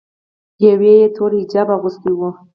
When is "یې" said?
0.99-1.05